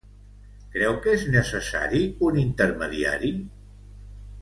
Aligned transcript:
Creu 0.75 0.95
que 1.03 1.13
és 1.17 1.25
necessari 1.35 2.01
un 2.31 2.43
intermediari? 2.47 3.33